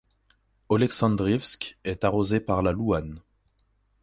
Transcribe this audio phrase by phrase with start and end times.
[0.69, 3.17] Oleksandrivsk est arrosée par la Louhan.